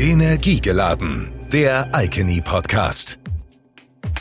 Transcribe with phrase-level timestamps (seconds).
[0.00, 3.18] Energiegeladen, der Icony Podcast.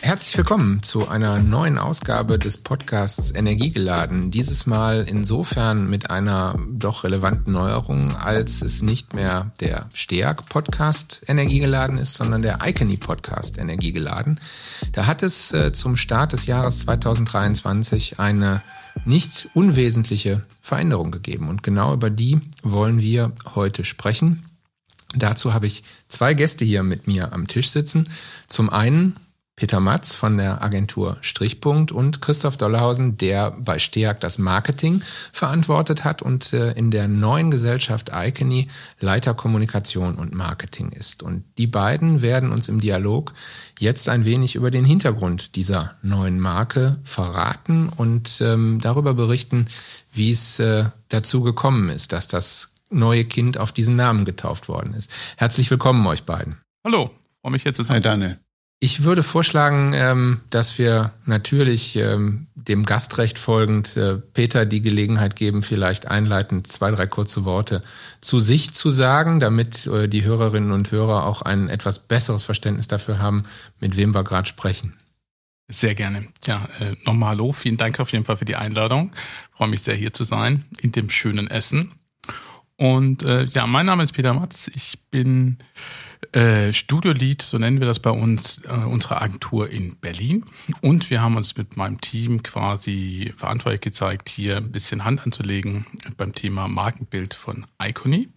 [0.02, 4.32] Herzlich willkommen zu einer neuen Ausgabe des Podcasts Energiegeladen.
[4.32, 11.22] Dieses Mal insofern mit einer doch relevanten Neuerung, als es nicht mehr der STEAG Podcast
[11.28, 14.40] Energiegeladen ist, sondern der Icony Podcast Energiegeladen.
[14.94, 18.64] Da hat es äh, zum Start des Jahres 2023 eine
[19.06, 21.50] nicht unwesentliche Veränderung gegeben.
[21.50, 24.47] Und genau über die wollen wir heute sprechen.
[25.16, 28.10] Dazu habe ich zwei Gäste hier mit mir am Tisch sitzen.
[28.48, 29.16] Zum einen
[29.58, 35.02] Peter Matz von der Agentur Strichpunkt und Christoph Dollhausen, der bei STEAG das Marketing
[35.34, 38.68] verantwortet hat und äh, in der neuen Gesellschaft Icony
[39.00, 41.24] Leiter Kommunikation und Marketing ist.
[41.24, 43.34] Und die beiden werden uns im Dialog
[43.80, 49.66] jetzt ein wenig über den Hintergrund dieser neuen Marke verraten und ähm, darüber berichten,
[50.14, 54.94] wie es äh, dazu gekommen ist, dass das neue Kind auf diesen Namen getauft worden
[54.94, 55.12] ist.
[55.38, 56.58] Herzlich willkommen euch beiden.
[56.84, 57.12] Hallo,
[57.42, 57.96] freue mich jetzt zu sein.
[57.96, 58.40] Hi Daniel.
[58.80, 65.36] Ich würde vorschlagen, ähm, dass wir natürlich ähm, dem Gastrecht folgend äh, Peter die Gelegenheit
[65.36, 67.82] geben, vielleicht einleitend zwei, drei kurze Worte
[68.22, 72.88] zu sich zu sagen, damit äh, die Hörerinnen und Hörer auch ein etwas besseres Verständnis
[72.88, 73.46] dafür haben,
[73.80, 74.96] mit wem wir gerade sprechen.
[75.70, 76.28] Sehr gerne.
[76.46, 79.12] Ja, äh, nochmal Hallo, vielen Dank auf jeden Fall für die Einladung.
[79.52, 81.97] Ich freue mich sehr hier zu sein in dem schönen Essen.
[82.78, 84.70] Und äh, ja, mein Name ist Peter Matz.
[84.74, 85.58] Ich bin
[86.32, 90.46] äh, Studio-Lead, so nennen wir das bei uns, äh, unsere Agentur in Berlin.
[90.82, 95.88] Und wir haben uns mit meinem Team quasi verantwortlich gezeigt, hier ein bisschen Hand anzulegen
[96.18, 98.30] beim Thema Markenbild von Icony.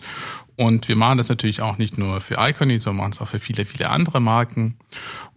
[0.61, 3.41] Und wir machen das natürlich auch nicht nur für Icony, sondern machen es auch für
[3.41, 4.77] viele, viele andere Marken.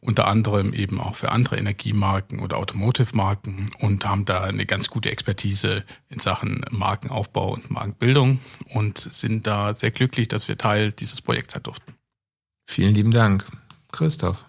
[0.02, 5.12] Unter anderem eben auch für andere Energiemarken oder Automotive-Marken und haben da eine ganz gute
[5.12, 8.42] Expertise in Sachen Markenaufbau und Markenbildung
[8.74, 11.94] und sind da sehr glücklich, dass wir Teil dieses Projekts sein durften.
[12.68, 13.46] Vielen lieben Dank.
[13.94, 14.44] Christoph.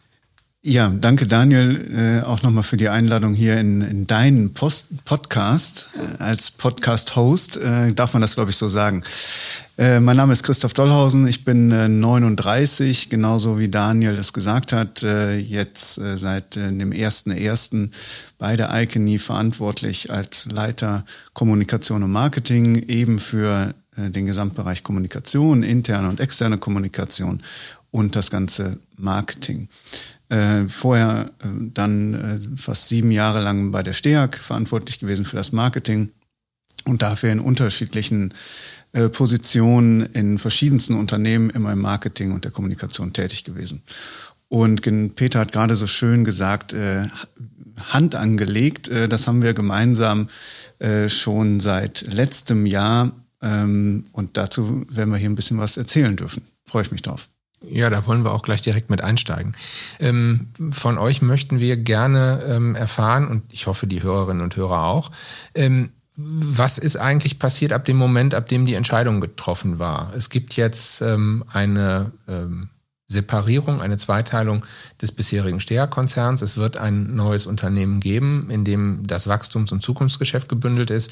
[0.66, 5.90] Ja, danke Daniel äh, auch nochmal für die Einladung hier in, in deinen Post Podcast.
[5.94, 9.04] Äh, als Podcast-Host äh, darf man das, glaube ich, so sagen.
[9.76, 14.72] Äh, mein Name ist Christoph Dollhausen, ich bin äh, 39, genauso wie Daniel es gesagt
[14.72, 17.90] hat, äh, jetzt äh, seit äh, dem 1.1.
[18.38, 21.04] bei der Icony verantwortlich als Leiter
[21.34, 27.42] Kommunikation und Marketing, eben für äh, den Gesamtbereich Kommunikation, interne und externe Kommunikation
[27.90, 29.68] und das ganze Marketing.
[30.30, 35.36] Äh, vorher äh, dann äh, fast sieben Jahre lang bei der STEAG verantwortlich gewesen für
[35.36, 36.10] das Marketing
[36.86, 38.32] und dafür in unterschiedlichen
[38.92, 43.82] äh, Positionen in verschiedensten Unternehmen immer im Marketing und der Kommunikation tätig gewesen.
[44.48, 44.82] Und
[45.14, 47.06] Peter hat gerade so schön gesagt, äh,
[47.90, 48.88] Hand angelegt.
[48.88, 50.28] Äh, das haben wir gemeinsam
[51.06, 53.12] schon seit letztem Jahr.
[53.40, 56.42] Ähm, und dazu werden wir hier ein bisschen was erzählen dürfen.
[56.66, 57.28] Freue ich mich drauf.
[57.68, 59.54] Ja, da wollen wir auch gleich direkt mit einsteigen.
[59.98, 64.84] Ähm, von euch möchten wir gerne ähm, erfahren, und ich hoffe, die Hörerinnen und Hörer
[64.84, 65.10] auch,
[65.54, 70.12] ähm, was ist eigentlich passiert ab dem Moment, ab dem die Entscheidung getroffen war?
[70.14, 72.70] Es gibt jetzt ähm, eine ähm,
[73.06, 74.64] Separierung, eine Zweiteilung
[75.02, 76.40] des bisherigen Steher-Konzerns.
[76.42, 81.10] Es wird ein neues Unternehmen geben, in dem das Wachstums- und Zukunftsgeschäft gebündelt ist.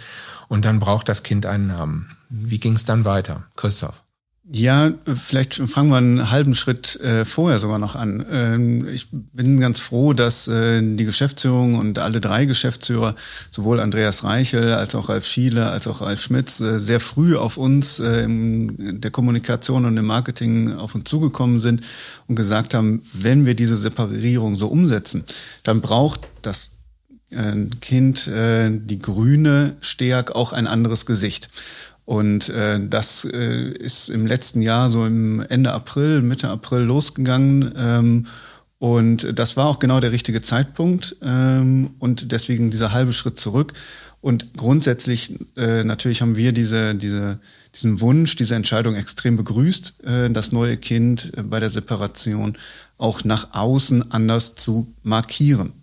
[0.48, 2.16] Und dann braucht das Kind einen Namen.
[2.28, 3.44] Wie ging es dann weiter?
[3.56, 4.02] Christoph.
[4.50, 8.26] Ja, vielleicht fangen wir einen halben Schritt äh, vorher sogar noch an.
[8.28, 13.14] Ähm, ich bin ganz froh, dass äh, die Geschäftsführung und alle drei Geschäftsführer,
[13.52, 17.56] sowohl Andreas Reichel als auch Ralf Schiele als auch Ralf Schmitz, äh, sehr früh auf
[17.56, 21.82] uns äh, in der Kommunikation und im Marketing auf uns zugekommen sind
[22.26, 25.22] und gesagt haben, wenn wir diese Separierung so umsetzen,
[25.62, 26.72] dann braucht das
[27.30, 31.48] äh, Kind, äh, die grüne Steag, auch ein anderes Gesicht.
[32.04, 37.72] Und äh, das äh, ist im letzten Jahr so im Ende April, Mitte April losgegangen.
[37.76, 38.26] Ähm,
[38.78, 41.16] und das war auch genau der richtige Zeitpunkt.
[41.22, 43.74] Ähm, und deswegen dieser halbe Schritt zurück.
[44.20, 47.40] Und grundsätzlich äh, natürlich haben wir diese, diese,
[47.74, 52.56] diesen Wunsch, diese Entscheidung extrem begrüßt, äh, das neue Kind äh, bei der Separation
[52.98, 55.81] auch nach außen anders zu markieren.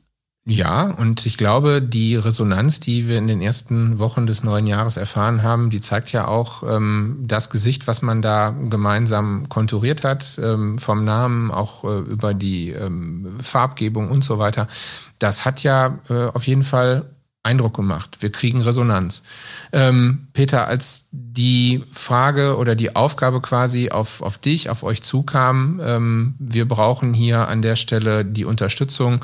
[0.52, 4.98] Ja, und ich glaube, die Resonanz, die wir in den ersten Wochen des neuen Jahres
[4.98, 10.40] erfahren haben, die zeigt ja auch ähm, das Gesicht, was man da gemeinsam konturiert hat,
[10.42, 14.66] ähm, vom Namen, auch äh, über die ähm, Farbgebung und so weiter.
[15.20, 17.06] Das hat ja äh, auf jeden Fall
[17.44, 18.18] Eindruck gemacht.
[18.20, 19.24] Wir kriegen Resonanz.
[19.72, 25.80] Ähm, Peter, als die Frage oder die Aufgabe quasi auf, auf dich, auf euch zukam,
[25.84, 29.24] ähm, wir brauchen hier an der Stelle die Unterstützung,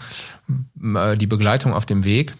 [0.95, 2.35] äh, die Begleitung auf dem Weg,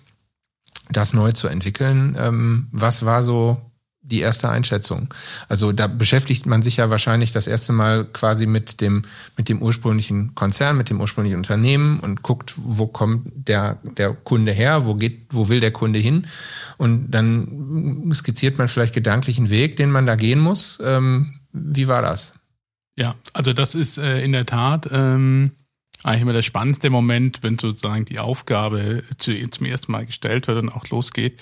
[0.90, 2.16] das neu zu entwickeln.
[2.18, 3.60] Ähm, was war so
[4.06, 5.14] die erste Einschätzung?
[5.50, 9.04] Also da beschäftigt man sich ja wahrscheinlich das erste Mal quasi mit dem,
[9.38, 14.52] mit dem ursprünglichen Konzern, mit dem ursprünglichen Unternehmen und guckt, wo kommt der, der Kunde
[14.52, 16.28] her, wo geht, wo will der Kunde hin?
[16.78, 20.80] Und dann skizziert man vielleicht gedanklich einen Weg, den man da gehen muss.
[20.84, 22.34] Ähm, wie war das?
[22.98, 25.52] Ja, also das ist äh, in der Tat ähm,
[26.06, 30.62] eigentlich immer der spannendste Moment, wenn sozusagen die Aufgabe zu, zum ersten Mal gestellt wird
[30.62, 31.42] und auch losgeht.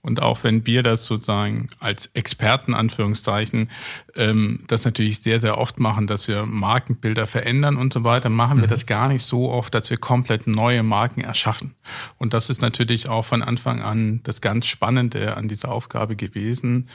[0.00, 3.68] Und auch wenn wir das sozusagen als Experten, Anführungszeichen,
[4.16, 8.58] ähm, das natürlich sehr, sehr oft machen, dass wir Markenbilder verändern und so weiter, machen
[8.58, 8.62] mhm.
[8.62, 11.74] wir das gar nicht so oft, dass wir komplett neue Marken erschaffen.
[12.16, 16.88] Und das ist natürlich auch von Anfang an das ganz Spannende an dieser Aufgabe gewesen.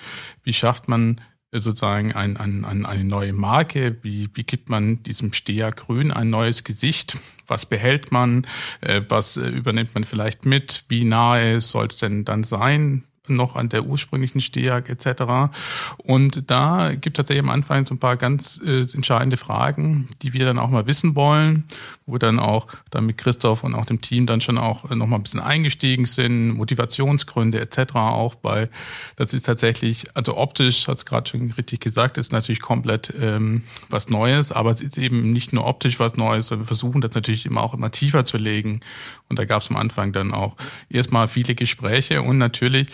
[0.44, 1.22] Wie schafft man
[1.60, 3.98] sozusagen ein, ein, ein, eine neue Marke?
[4.02, 7.18] Wie, wie gibt man diesem Steher Grün ein neues Gesicht?
[7.48, 8.48] Was behält man?
[8.82, 10.86] Äh, was äh, übernimmt man vielleicht mit?
[10.88, 13.04] Wie nahe soll es denn dann sein?
[13.28, 15.54] Noch an der ursprünglichen Stehag etc.
[15.98, 20.46] Und da gibt es am Anfang so ein paar ganz äh, entscheidende Fragen, die wir
[20.46, 21.64] dann auch mal wissen wollen,
[22.06, 24.96] wo wir dann auch dann mit Christoph und auch dem Team dann schon auch äh,
[24.96, 27.96] noch ein bisschen eingestiegen sind, Motivationsgründe etc.
[27.96, 28.70] auch bei,
[29.16, 33.64] das ist tatsächlich, also optisch, hat es gerade schon richtig gesagt, ist natürlich komplett ähm,
[33.90, 37.14] was Neues, aber es ist eben nicht nur optisch was Neues, sondern wir versuchen das
[37.14, 38.82] natürlich immer auch immer tiefer zu legen.
[39.30, 40.58] Und da gab es am Anfang dann auch
[40.90, 42.88] erstmal viele Gespräche und natürlich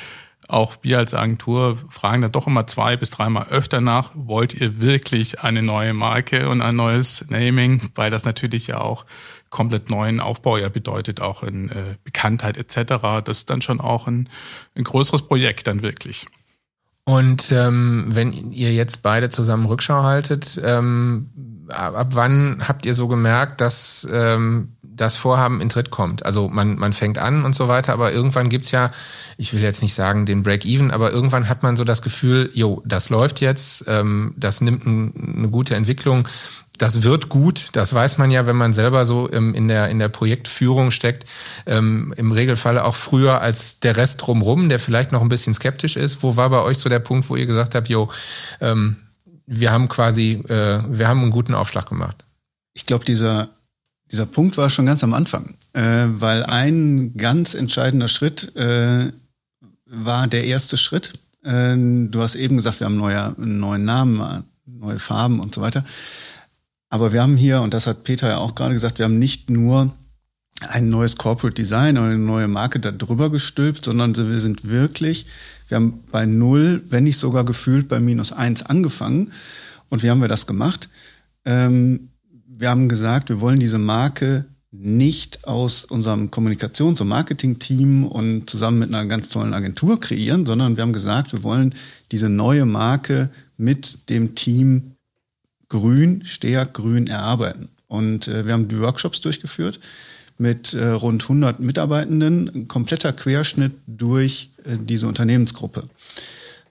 [0.49, 4.81] auch wir als Agentur fragen dann doch immer zwei bis dreimal öfter nach, wollt ihr
[4.81, 9.05] wirklich eine neue Marke und ein neues Naming, weil das natürlich ja auch
[9.49, 13.21] komplett neuen Aufbau ja bedeutet, auch in äh, Bekanntheit etc.
[13.23, 14.27] Das ist dann schon auch ein,
[14.75, 16.27] ein größeres Projekt dann wirklich.
[17.05, 21.29] Und ähm, wenn ihr jetzt beide zusammen Rückschau haltet, ähm,
[21.69, 26.25] ab wann habt ihr so gemerkt, dass ähm, das Vorhaben in Tritt kommt.
[26.25, 28.91] Also man, man fängt an und so weiter, aber irgendwann gibt's ja,
[29.37, 32.81] ich will jetzt nicht sagen den Break-Even, aber irgendwann hat man so das Gefühl, jo,
[32.85, 36.27] das läuft jetzt, ähm, das nimmt ein, eine gute Entwicklung,
[36.77, 39.99] das wird gut, das weiß man ja, wenn man selber so ähm, in, der, in
[39.99, 41.25] der Projektführung steckt,
[41.65, 45.95] ähm, im Regelfall auch früher als der Rest drumrum, der vielleicht noch ein bisschen skeptisch
[45.95, 46.23] ist.
[46.23, 48.09] Wo war bei euch so der Punkt, wo ihr gesagt habt, jo,
[48.61, 48.97] ähm,
[49.45, 52.25] wir haben quasi, äh, wir haben einen guten Aufschlag gemacht?
[52.73, 53.49] Ich glaube, dieser
[54.11, 59.11] dieser Punkt war schon ganz am Anfang, äh, weil ein ganz entscheidender Schritt äh,
[59.85, 61.13] war der erste Schritt.
[61.43, 65.61] Äh, du hast eben gesagt, wir haben neue, einen neuen Namen, neue Farben und so
[65.61, 65.85] weiter.
[66.89, 69.49] Aber wir haben hier, und das hat Peter ja auch gerade gesagt, wir haben nicht
[69.49, 69.93] nur
[70.67, 75.27] ein neues Corporate Design oder eine neue Marke da drüber gestülpt, sondern wir sind wirklich,
[75.67, 79.31] wir haben bei null, wenn nicht sogar gefühlt bei minus eins angefangen.
[79.89, 80.89] Und wie haben wir das gemacht?
[81.45, 82.08] Ähm,
[82.59, 88.79] wir haben gesagt, wir wollen diese Marke nicht aus unserem Kommunikations- und Marketing-Team und zusammen
[88.79, 91.73] mit einer ganz tollen Agentur kreieren, sondern wir haben gesagt, wir wollen
[92.11, 94.95] diese neue Marke mit dem Team
[95.69, 97.69] Grün, Steag Grün erarbeiten.
[97.87, 99.79] Und äh, wir haben die Workshops durchgeführt
[100.37, 105.89] mit äh, rund 100 Mitarbeitenden, ein kompletter Querschnitt durch äh, diese Unternehmensgruppe.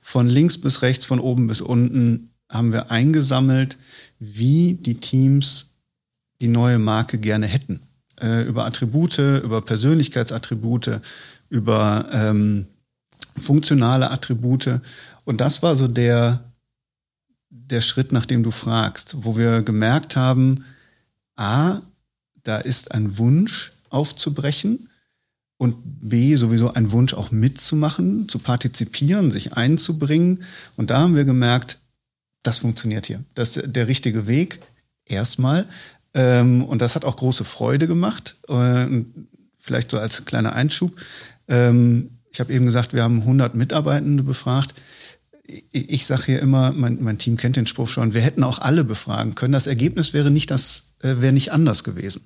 [0.02, 3.78] Von links bis rechts, von oben bis unten haben wir eingesammelt,
[4.18, 5.77] wie die Teams
[6.40, 7.80] die neue Marke gerne hätten.
[8.20, 11.00] Äh, über Attribute, über Persönlichkeitsattribute,
[11.48, 12.66] über ähm,
[13.36, 14.80] funktionale Attribute.
[15.24, 16.44] Und das war so der,
[17.50, 20.64] der Schritt, nach dem du fragst, wo wir gemerkt haben,
[21.36, 21.80] A,
[22.42, 24.88] da ist ein Wunsch aufzubrechen
[25.58, 30.44] und B, sowieso ein Wunsch auch mitzumachen, zu partizipieren, sich einzubringen.
[30.76, 31.78] Und da haben wir gemerkt,
[32.42, 33.22] das funktioniert hier.
[33.34, 34.60] Das ist der richtige Weg.
[35.04, 35.66] Erstmal.
[36.14, 38.36] Ähm, und das hat auch große Freude gemacht.
[38.48, 38.86] Äh,
[39.58, 40.96] vielleicht so als kleiner Einschub.
[41.48, 44.74] Ähm, ich habe eben gesagt, wir haben 100 Mitarbeitende befragt.
[45.46, 48.58] Ich, ich sage hier immer, mein, mein Team kennt den Spruch schon, wir hätten auch
[48.58, 49.52] alle befragen können.
[49.52, 52.22] Das Ergebnis wäre nicht, das, äh, wäre nicht anders gewesen.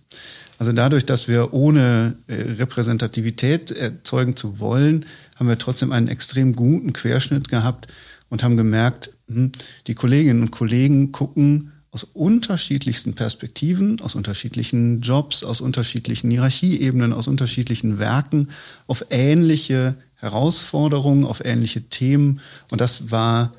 [0.59, 6.55] Also dadurch, dass wir ohne äh, Repräsentativität erzeugen zu wollen, haben wir trotzdem einen extrem
[6.55, 7.89] guten Querschnitt gehabt
[8.29, 9.53] und haben gemerkt, hm,
[9.87, 17.29] die Kolleginnen und Kollegen gucken aus unterschiedlichsten Perspektiven, aus unterschiedlichen Jobs, aus unterschiedlichen Hierarchieebenen, aus
[17.29, 18.49] unterschiedlichen Werken
[18.87, 22.41] auf ähnliche Herausforderungen, auf ähnliche Themen.
[22.71, 23.53] Und das war,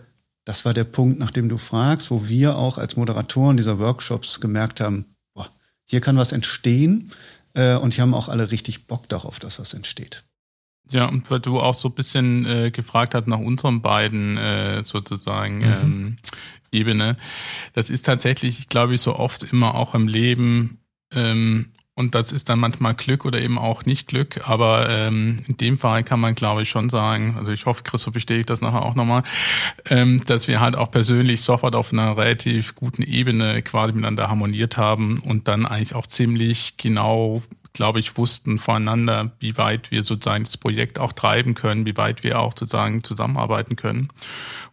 [0.45, 4.41] das war der Punkt, nach dem du fragst, wo wir auch als Moderatoren dieser Workshops
[4.41, 5.47] gemerkt haben, boah,
[5.85, 7.11] hier kann was entstehen.
[7.53, 10.23] Äh, und hier haben auch alle richtig Bock darauf, dass was entsteht.
[10.89, 14.83] Ja, und weil du auch so ein bisschen äh, gefragt hast nach unseren beiden äh,
[14.85, 15.63] sozusagen mhm.
[15.63, 16.17] ähm,
[16.71, 17.17] Ebene.
[17.73, 20.79] Das ist tatsächlich, glaube ich, so oft immer auch im Leben
[21.13, 24.49] ähm, Und das ist dann manchmal Glück oder eben auch nicht Glück.
[24.49, 28.13] Aber ähm, in dem Fall kann man, glaube ich, schon sagen, also ich hoffe, Christoph
[28.13, 29.21] bestätigt das nachher auch nochmal,
[29.89, 34.77] ähm, dass wir halt auch persönlich sofort auf einer relativ guten Ebene quasi miteinander harmoniert
[34.77, 37.43] haben und dann eigentlich auch ziemlich genau
[37.73, 42.23] glaube ich, wussten voneinander, wie weit wir sozusagen das Projekt auch treiben können, wie weit
[42.23, 44.09] wir auch sozusagen zusammenarbeiten können.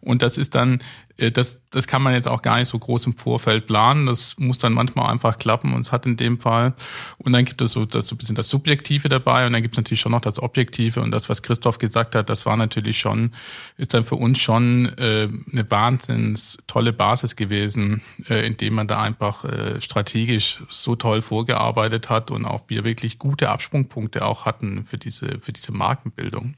[0.01, 0.79] Und das ist dann
[1.21, 4.05] äh, das, das kann man jetzt auch gar nicht so groß im Vorfeld planen.
[4.05, 6.73] Das muss dann manchmal einfach klappen und es hat in dem Fall.
[7.17, 9.75] Und dann gibt es so, das, so ein bisschen das Subjektive dabei und dann gibt
[9.75, 12.99] es natürlich schon noch das Objektive und das, was Christoph gesagt hat, das war natürlich
[12.99, 13.31] schon,
[13.77, 19.01] ist dann für uns schon äh, eine wahnsinns tolle Basis gewesen, äh, indem man da
[19.01, 24.85] einfach äh, strategisch so toll vorgearbeitet hat und auch wir wirklich gute Absprungpunkte auch hatten
[24.85, 26.55] für diese, für diese Markenbildung.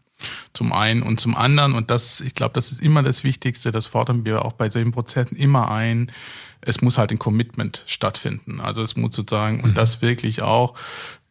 [0.53, 3.87] Zum einen und zum anderen, und das, ich glaube, das ist immer das Wichtigste, das
[3.87, 6.11] fordern wir auch bei solchen Prozessen immer ein,
[6.61, 8.59] es muss halt ein Commitment stattfinden.
[8.59, 9.63] Also es muss sozusagen, mhm.
[9.63, 10.75] und das wirklich auch,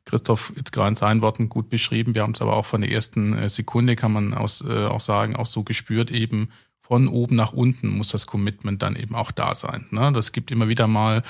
[0.04, 2.90] Christoph jetzt gerade in seinen Worten gut beschrieben, wir haben es aber auch von der
[2.90, 6.48] ersten äh, Sekunde, kann man aus, äh, auch sagen, auch so gespürt eben,
[6.82, 9.86] von oben nach unten muss das Commitment dann eben auch da sein.
[9.90, 10.12] Ne?
[10.12, 11.22] Das gibt immer wieder mal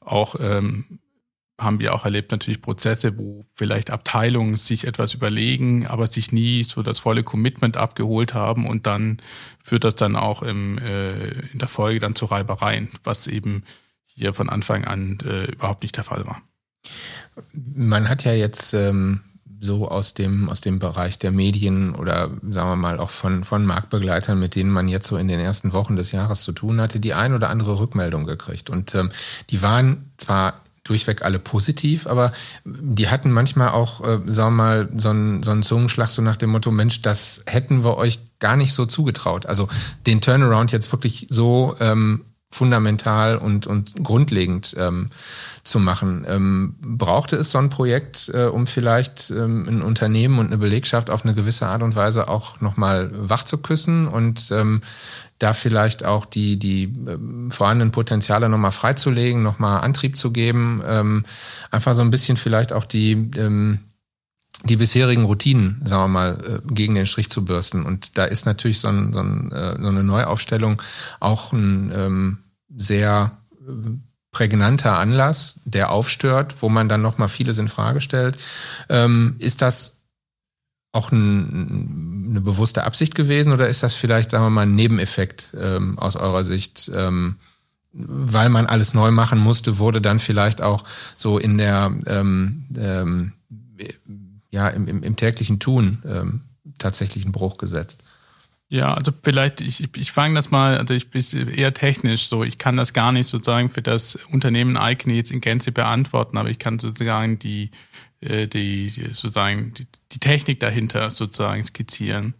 [0.00, 1.00] auch ähm,
[1.62, 6.62] haben wir auch erlebt natürlich Prozesse, wo vielleicht Abteilungen sich etwas überlegen, aber sich nie
[6.64, 9.18] so das volle Commitment abgeholt haben und dann
[9.62, 13.64] führt das dann auch im, äh, in der Folge dann zu Reibereien, was eben
[14.06, 16.42] hier von Anfang an äh, überhaupt nicht der Fall war.
[17.52, 19.20] Man hat ja jetzt ähm,
[19.62, 23.64] so aus dem, aus dem Bereich der Medien oder sagen wir mal auch von, von
[23.64, 26.98] Marktbegleitern, mit denen man jetzt so in den ersten Wochen des Jahres zu tun hatte,
[26.98, 28.70] die ein oder andere Rückmeldung gekriegt.
[28.70, 29.12] Und ähm,
[29.50, 30.54] die waren zwar
[30.84, 32.32] durchweg alle positiv, aber
[32.64, 36.36] die hatten manchmal auch, äh, sagen wir mal, so einen, so einen Zungenschlag so nach
[36.36, 39.46] dem Motto, Mensch, das hätten wir euch gar nicht so zugetraut.
[39.46, 39.68] Also
[40.06, 45.10] den Turnaround jetzt wirklich so ähm, fundamental und, und grundlegend ähm,
[45.62, 46.26] zu machen.
[46.28, 51.08] Ähm, brauchte es so ein Projekt, äh, um vielleicht ähm, ein Unternehmen und eine Belegschaft
[51.08, 54.82] auf eine gewisse Art und Weise auch nochmal wach zu küssen und ähm,
[55.42, 61.24] da vielleicht auch die, die äh, vorhandenen Potenziale nochmal freizulegen, nochmal Antrieb zu geben, ähm,
[61.70, 63.80] einfach so ein bisschen vielleicht auch die, ähm,
[64.64, 67.84] die bisherigen Routinen, sagen wir mal, äh, gegen den Strich zu bürsten.
[67.84, 70.80] Und da ist natürlich so, ein, so, ein, äh, so eine Neuaufstellung
[71.18, 72.38] auch ein ähm,
[72.76, 73.90] sehr äh,
[74.30, 78.38] prägnanter Anlass, der aufstört, wo man dann nochmal vieles in Frage stellt.
[78.88, 80.01] Ähm, ist das
[80.92, 85.48] auch ein, eine bewusste Absicht gewesen oder ist das vielleicht, sagen wir mal, ein Nebeneffekt
[85.58, 86.90] ähm, aus eurer Sicht?
[86.94, 87.36] Ähm,
[87.92, 90.84] weil man alles neu machen musste, wurde dann vielleicht auch
[91.16, 93.32] so in der ähm, ähm,
[94.50, 96.40] ja im, im, im täglichen Tun ähm,
[96.78, 98.02] tatsächlich ein Bruch gesetzt.
[98.72, 102.56] Ja, also vielleicht, ich, ich fange das mal, also ich bin eher technisch so, ich
[102.56, 106.58] kann das gar nicht sozusagen für das Unternehmen Icon jetzt in Gänze beantworten, aber ich
[106.58, 107.70] kann sozusagen die,
[108.22, 112.32] äh, die, sozusagen die, die Technik dahinter sozusagen skizzieren.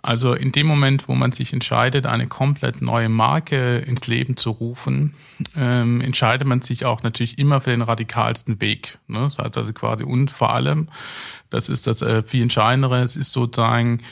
[0.00, 4.50] Also in dem Moment, wo man sich entscheidet, eine komplett neue Marke ins Leben zu
[4.50, 5.14] rufen,
[5.56, 9.00] ähm, entscheidet man sich auch natürlich immer für den radikalsten Weg.
[9.08, 9.22] Ne?
[9.22, 10.88] Das heißt also quasi und vor allem,
[11.50, 14.02] das ist das äh, viel Entscheidendere, es ist sozusagen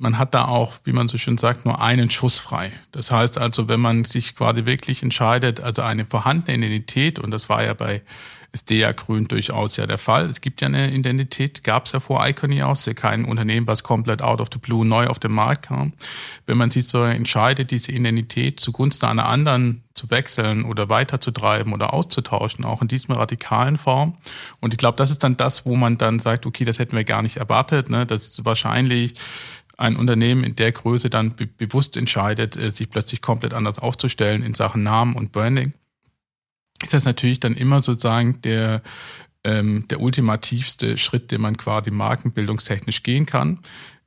[0.00, 2.72] man hat da auch, wie man so schön sagt, nur einen Schuss frei.
[2.90, 7.48] Das heißt also, wenn man sich quasi wirklich entscheidet, also eine vorhandene Identität, und das
[7.48, 8.02] war ja bei
[8.52, 10.26] SDA Grün durchaus ja der Fall.
[10.26, 13.84] Es gibt ja eine Identität, gab es ja vor Icony aus, ja kein Unternehmen, was
[13.84, 15.92] komplett out of the blue neu auf den Markt kam.
[16.46, 21.92] Wenn man sich so entscheidet, diese Identität zugunsten einer anderen zu wechseln oder weiterzutreiben oder
[21.92, 24.16] auszutauschen, auch in diesem radikalen Form.
[24.60, 27.04] Und ich glaube, das ist dann das, wo man dann sagt, okay, das hätten wir
[27.04, 27.88] gar nicht erwartet.
[27.88, 28.06] Ne?
[28.06, 29.14] Das ist wahrscheinlich
[29.80, 34.42] ein Unternehmen in der Größe dann be bewusst entscheidet, äh, sich plötzlich komplett anders aufzustellen
[34.42, 35.72] in Sachen Namen und Branding
[36.82, 38.82] ist das natürlich dann immer sozusagen der,
[39.44, 43.58] ähm, der ultimativste Schritt, den man quasi markenbildungstechnisch gehen kann.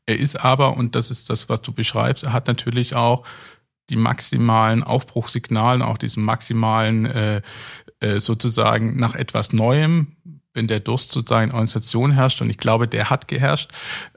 [0.06, 3.26] Er ist aber, und das ist das, was du beschreibst, er hat natürlich auch
[3.90, 7.42] die maximalen Aufbruchssignalen, auch diesen maximalen äh,
[8.00, 10.16] äh, sozusagen nach etwas Neuem,
[10.54, 13.72] wenn der Durst sozusagen in Organisation herrscht, und ich glaube, der hat geherrscht,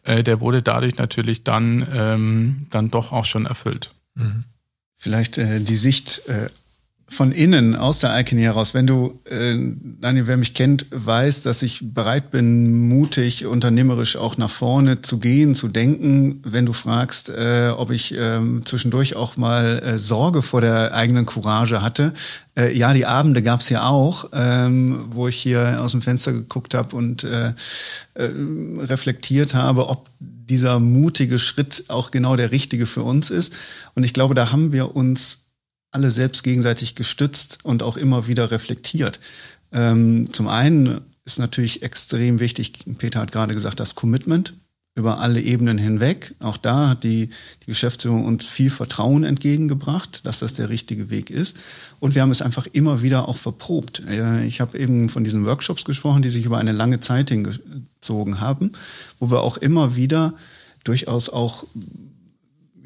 [0.04, 3.92] äh, der wurde dadurch natürlich dann, ähm, dann doch auch schon erfüllt.
[4.14, 4.44] Mhm.
[4.94, 6.48] Vielleicht äh, die Sicht äh,
[7.08, 9.56] von innen, aus der Icon heraus, wenn du, äh,
[10.00, 15.18] Daniel, wer mich kennt, weiß, dass ich bereit bin, mutig, unternehmerisch auch nach vorne zu
[15.18, 16.42] gehen, zu denken.
[16.44, 21.26] Wenn du fragst, äh, ob ich äh, zwischendurch auch mal äh, Sorge vor der eigenen
[21.26, 22.12] Courage hatte,
[22.58, 26.74] äh, ja, die Abende gab's ja auch, ähm, wo ich hier aus dem Fenster geguckt
[26.74, 27.52] habe und äh,
[28.14, 28.30] äh,
[28.78, 33.52] reflektiert habe, ob dieser mutige Schritt auch genau der richtige für uns ist.
[33.94, 35.45] Und ich glaube, da haben wir uns
[35.90, 39.20] alle selbst gegenseitig gestützt und auch immer wieder reflektiert.
[39.72, 42.84] Ähm, zum einen ist natürlich extrem wichtig.
[42.98, 44.54] Peter hat gerade gesagt, das Commitment
[44.96, 46.34] über alle Ebenen hinweg.
[46.40, 47.28] Auch da hat die,
[47.62, 51.56] die Geschäftsführung uns viel Vertrauen entgegengebracht, dass das der richtige Weg ist.
[52.00, 54.02] Und wir haben es einfach immer wieder auch verprobt.
[54.46, 58.72] Ich habe eben von diesen Workshops gesprochen, die sich über eine lange Zeit hingezogen haben,
[59.20, 60.32] wo wir auch immer wieder
[60.82, 61.66] durchaus auch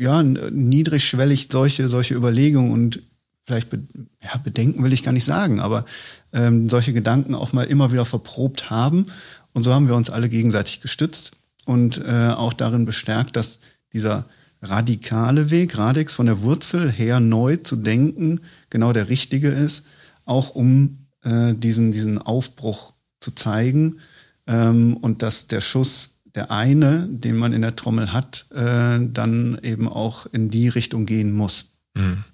[0.01, 3.03] ja, niedrigschwellig solche, solche Überlegungen und
[3.47, 3.81] vielleicht be
[4.23, 5.85] ja, Bedenken will ich gar nicht sagen, aber
[6.33, 9.07] ähm, solche Gedanken auch mal immer wieder verprobt haben.
[9.53, 11.33] Und so haben wir uns alle gegenseitig gestützt
[11.67, 13.59] und äh, auch darin bestärkt, dass
[13.93, 14.25] dieser
[14.63, 18.41] radikale Weg, Radix von der Wurzel her neu zu denken,
[18.71, 19.85] genau der richtige ist,
[20.25, 23.99] auch um äh, diesen, diesen Aufbruch zu zeigen
[24.47, 29.59] ähm, und dass der Schuss, der eine, den man in der Trommel hat, äh, dann
[29.63, 31.77] eben auch in die Richtung gehen muss.
[31.97, 32.25] Hm.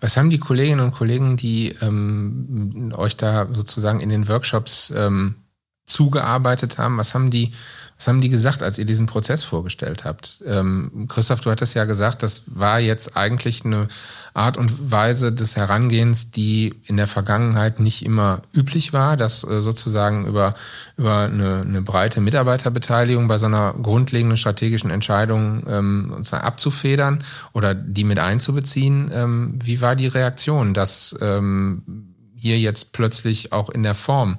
[0.00, 5.36] Was haben die Kolleginnen und Kollegen, die ähm, euch da sozusagen in den Workshops ähm,
[5.84, 7.52] zugearbeitet haben, was haben die
[8.00, 10.42] was haben die gesagt, als ihr diesen Prozess vorgestellt habt?
[10.46, 13.88] Ähm, Christoph, du hattest ja gesagt, das war jetzt eigentlich eine
[14.32, 19.60] Art und Weise des Herangehens, die in der Vergangenheit nicht immer üblich war, dass äh,
[19.60, 20.54] sozusagen über,
[20.96, 28.04] über eine, eine breite Mitarbeiterbeteiligung bei so einer grundlegenden strategischen Entscheidung ähm, abzufedern oder die
[28.04, 29.10] mit einzubeziehen.
[29.12, 34.38] Ähm, wie war die Reaktion, dass ähm, hier jetzt plötzlich auch in der Form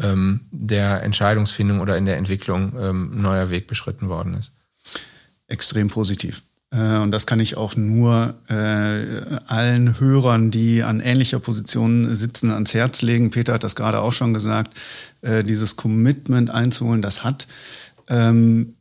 [0.00, 4.52] ähm, der Entscheidungsfindung oder in der Entwicklung ähm, neuer Weg beschritten worden ist.
[5.48, 6.42] Extrem positiv.
[6.70, 12.50] Äh, und das kann ich auch nur äh, allen Hörern, die an ähnlicher Position sitzen,
[12.50, 13.30] ans Herz legen.
[13.30, 14.76] Peter hat das gerade auch schon gesagt.
[15.20, 17.46] Äh, dieses Commitment einzuholen, das hat
[18.08, 18.74] ähm,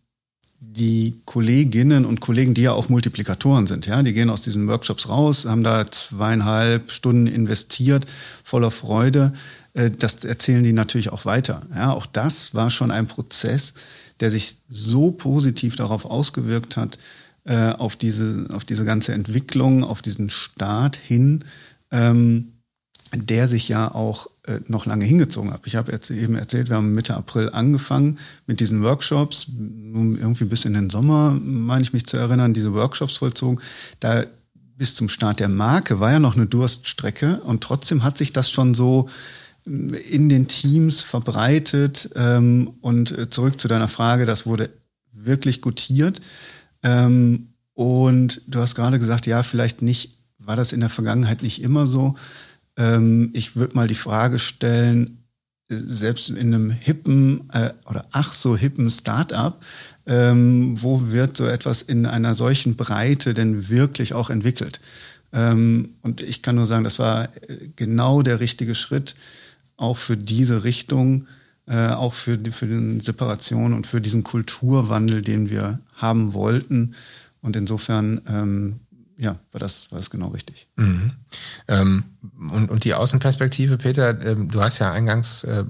[0.60, 5.10] die Kolleginnen und Kollegen, die ja auch Multiplikatoren sind, ja, die gehen aus diesen Workshops
[5.10, 8.06] raus, haben da zweieinhalb Stunden investiert,
[8.44, 9.34] voller Freude.
[9.74, 11.64] Äh, das erzählen die natürlich auch weiter.
[11.74, 13.74] Ja, auch das war schon ein Prozess,
[14.20, 16.98] der sich so positiv darauf ausgewirkt hat,
[17.46, 21.46] äh, auf diese, auf diese ganze Entwicklung, auf diesen Start hin,
[21.92, 22.54] ähm,
[23.14, 25.66] der sich ja auch äh, noch lange hingezogen hat.
[25.66, 30.66] Ich habe jetzt eben erzählt, wir haben Mitte April angefangen mit diesen Workshops, irgendwie bis
[30.66, 33.60] in den Sommer, meine ich mich zu erinnern, diese Workshops vollzogen.
[34.00, 34.26] Da
[34.78, 38.50] bis zum Start der Marke war ja noch eine Durststrecke und trotzdem hat sich das
[38.50, 39.10] schon so
[39.66, 42.10] in den Teams verbreitet.
[42.16, 44.70] Ähm, und äh, zurück zu deiner Frage, das wurde
[45.12, 46.22] wirklich gutiert.
[46.84, 51.62] Ähm, und du hast gerade gesagt, ja, vielleicht nicht, war das in der Vergangenheit nicht
[51.62, 52.16] immer so.
[52.78, 55.24] Ähm, ich würde mal die Frage stellen,
[55.70, 59.60] äh, selbst in einem hippen äh, oder ach so hippen Startup,
[60.06, 64.80] ähm, wo wird so etwas in einer solchen Breite denn wirklich auch entwickelt?
[65.34, 69.16] Ähm, und ich kann nur sagen, das war äh, genau der richtige Schritt
[69.82, 71.28] auch für diese Richtung,
[71.68, 76.94] äh, auch für, die, für die Separation und für diesen Kulturwandel, den wir haben wollten.
[77.42, 78.80] Und insofern, ähm,
[79.18, 80.68] ja, war das, war das genau richtig.
[80.76, 81.14] Mhm.
[81.68, 82.04] Ähm,
[82.52, 85.64] und, und die Außenperspektive, Peter, ähm, du hast ja eingangs äh,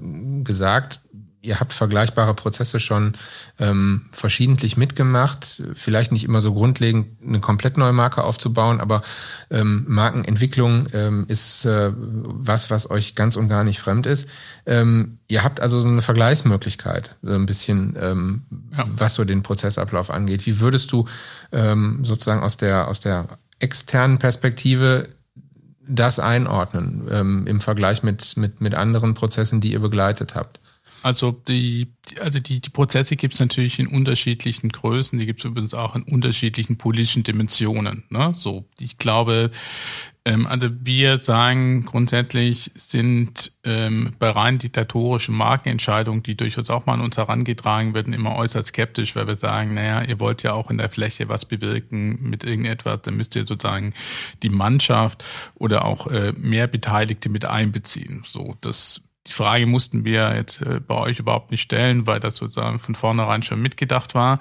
[0.44, 1.00] gesagt,
[1.42, 3.14] ihr habt vergleichbare Prozesse schon
[3.58, 5.62] ähm, verschiedentlich mitgemacht.
[5.74, 9.02] Vielleicht nicht immer so grundlegend eine komplett neue Marke aufzubauen, aber
[9.50, 14.28] ähm, Markenentwicklung ähm, ist äh, was, was euch ganz und gar nicht fremd ist.
[14.66, 18.42] Ähm, ihr habt also so eine Vergleichsmöglichkeit, so ein bisschen, ähm,
[18.76, 18.84] ja.
[18.96, 20.46] was so den Prozessablauf angeht.
[20.46, 21.06] Wie würdest du
[21.50, 23.26] ähm, sozusagen aus der aus der
[23.58, 25.08] externen Perspektive
[25.88, 30.61] das einordnen ähm, im Vergleich mit, mit, mit anderen Prozessen, die ihr begleitet habt?
[31.02, 31.88] Also die,
[32.20, 35.96] also die, die Prozesse gibt es natürlich in unterschiedlichen Größen, die gibt es übrigens auch
[35.96, 38.04] in unterschiedlichen politischen Dimensionen.
[38.10, 38.32] Ne?
[38.36, 39.50] So, ich glaube,
[40.24, 46.94] ähm, also wir sagen grundsätzlich sind ähm, bei rein diktatorischen Markenentscheidungen, die durchaus auch mal
[46.94, 50.70] an uns herangetragen werden, immer äußerst skeptisch, weil wir sagen, naja, ihr wollt ja auch
[50.70, 53.94] in der Fläche was bewirken mit irgendetwas, dann müsst ihr sozusagen
[54.42, 55.24] die Mannschaft
[55.56, 58.22] oder auch äh, mehr Beteiligte mit einbeziehen.
[58.24, 62.36] So, das die Frage mussten wir jetzt äh, bei euch überhaupt nicht stellen, weil das
[62.36, 64.38] sozusagen von vornherein schon mitgedacht war.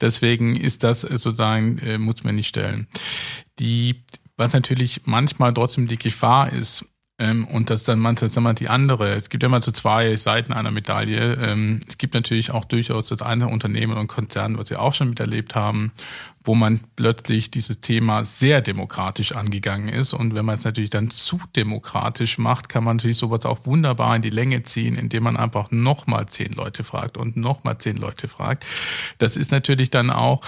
[0.00, 2.88] Deswegen ist das äh, sozusagen, äh, muss man nicht stellen.
[3.60, 4.04] Die,
[4.36, 6.86] was natürlich manchmal trotzdem die Gefahr ist,
[7.16, 9.12] ähm, und das dann manchmal sagen wir, die andere.
[9.14, 11.34] Es gibt immer so zwei Seiten einer Medaille.
[11.34, 15.10] Ähm, es gibt natürlich auch durchaus das eine Unternehmen und Konzern, was wir auch schon
[15.10, 15.92] miterlebt haben,
[16.42, 20.12] wo man plötzlich dieses Thema sehr demokratisch angegangen ist.
[20.12, 24.16] Und wenn man es natürlich dann zu demokratisch macht, kann man natürlich sowas auch wunderbar
[24.16, 28.26] in die Länge ziehen, indem man einfach nochmal zehn Leute fragt und nochmal zehn Leute
[28.26, 28.66] fragt.
[29.18, 30.40] Das ist natürlich dann auch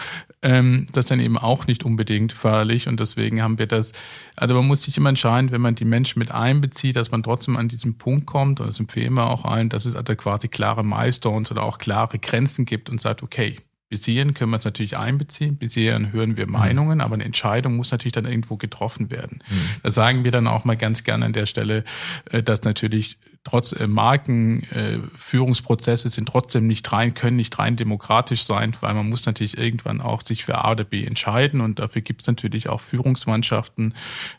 [0.47, 3.91] ähm, das dann eben auch nicht unbedingt förderlich und deswegen haben wir das,
[4.37, 7.57] also man muss sich immer entscheiden, wenn man die Menschen mit einbezieht, dass man trotzdem
[7.57, 11.51] an diesen Punkt kommt und das empfehlen wir auch allen, dass es quasi klare Milestones
[11.51, 13.57] oder auch klare Grenzen gibt und sagt, okay,
[13.89, 17.03] bis hierhin können wir es natürlich einbeziehen, bis hierhin hören wir Meinungen, mhm.
[17.03, 19.39] aber eine Entscheidung muss natürlich dann irgendwo getroffen werden.
[19.49, 19.55] Mhm.
[19.85, 21.85] Da sagen wir dann auch mal ganz gerne an der Stelle,
[22.31, 28.43] äh, dass natürlich trotz äh, Markenführungsprozesse äh, sind trotzdem nicht rein, können nicht rein demokratisch
[28.43, 32.03] sein, weil man muss natürlich irgendwann auch sich für A oder B entscheiden und dafür
[32.03, 33.95] gibt es natürlich auch Führungsmannschaften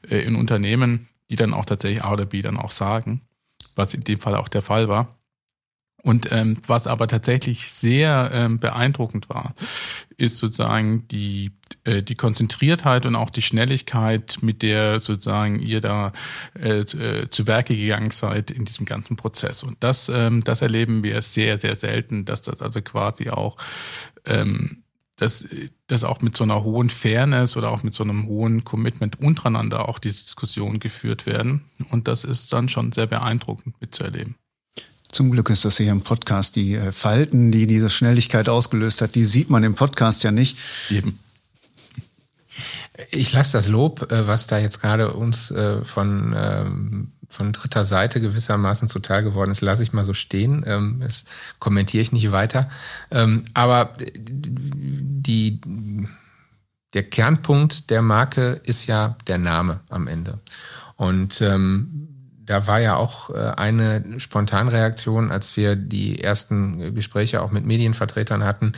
[0.10, 3.22] in Unternehmen, die dann auch tatsächlich A oder B dann auch sagen,
[3.76, 5.17] was in dem Fall auch der Fall war.
[6.08, 9.54] Und ähm, was aber tatsächlich sehr ähm, beeindruckend war,
[10.16, 11.52] ist sozusagen die
[11.84, 16.14] äh, die Konzentriertheit und auch die Schnelligkeit, mit der sozusagen ihr da
[16.58, 19.64] äh, äh, zu Werke gegangen seid in diesem ganzen Prozess.
[19.64, 23.58] Und das ähm, das erleben wir sehr sehr selten, dass das also quasi auch
[24.24, 24.84] ähm,
[25.18, 25.44] dass,
[25.88, 29.90] dass auch mit so einer hohen Fairness oder auch mit so einem hohen Commitment untereinander
[29.90, 31.66] auch diese Diskussionen geführt werden.
[31.90, 34.36] Und das ist dann schon sehr beeindruckend mitzuerleben.
[35.10, 36.56] Zum Glück ist das hier im Podcast.
[36.56, 40.58] Die äh, Falten, die diese Schnelligkeit ausgelöst hat, die sieht man im Podcast ja nicht.
[40.90, 41.20] Eben.
[43.12, 47.86] Ich lasse das Lob, äh, was da jetzt gerade uns äh, von, ähm, von dritter
[47.86, 50.64] Seite gewissermaßen zuteil geworden ist, lasse ich mal so stehen.
[50.68, 51.26] Ähm, das
[51.60, 52.70] kommentiere ich nicht weiter.
[53.12, 55.62] Ähm, aber die,
[56.94, 60.40] der Kernpunkt der Marke ist ja der Name am Ende.
[60.96, 61.42] Und
[62.48, 68.44] da war ja auch äh, eine Spontanreaktion, als wir die ersten Gespräche auch mit Medienvertretern
[68.44, 68.72] hatten.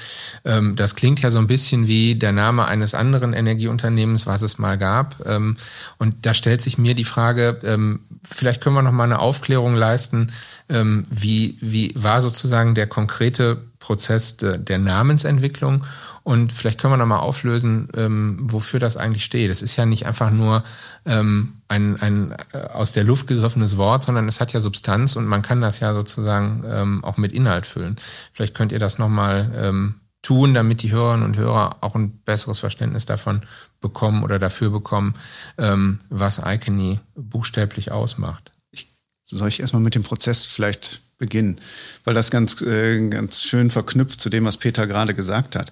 [0.44, 4.58] Ähm, das klingt ja so ein bisschen wie der Name eines anderen Energieunternehmens, was es
[4.58, 5.26] mal gab.
[5.26, 5.56] Ähm,
[6.00, 9.76] und da stellt sich mir die Frage, ähm, vielleicht können wir noch mal eine Aufklärung
[9.76, 10.32] leisten,
[10.72, 15.84] wie, wie war sozusagen der konkrete Prozess der Namensentwicklung
[16.30, 19.50] und vielleicht können wir nochmal auflösen, ähm, wofür das eigentlich steht.
[19.50, 20.64] Es ist ja nicht einfach nur
[21.08, 25.26] ähm, ein, ein äh, aus der Luft gegriffenes Wort, sondern es hat ja Substanz und
[25.26, 27.96] man kann das ja sozusagen ähm, auch mit Inhalt füllen.
[28.32, 32.60] Vielleicht könnt ihr das nochmal ähm, tun, damit die Hörerinnen und Hörer auch ein besseres
[32.60, 33.42] Verständnis davon
[33.82, 35.16] bekommen oder dafür bekommen,
[35.58, 38.52] ähm, was Icony buchstäblich ausmacht.
[38.70, 41.60] Ich, soll ich erstmal mit dem Prozess vielleicht beginnen,
[42.04, 45.72] weil das ganz, äh, ganz schön verknüpft zu dem, was Peter gerade gesagt hat.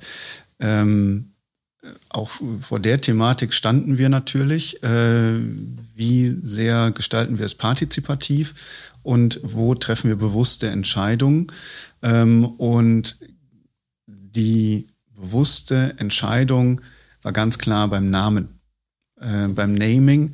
[0.60, 1.34] Ähm,
[2.10, 2.30] auch
[2.62, 4.82] vor der Thematik standen wir natürlich.
[4.84, 5.40] Äh,
[5.96, 11.48] wie sehr gestalten wir es partizipativ und wo treffen wir bewusste Entscheidungen?
[12.02, 13.18] Ähm, und
[14.06, 16.82] die bewusste Entscheidung
[17.22, 18.60] war ganz klar beim Namen,
[19.20, 20.34] äh, beim Naming,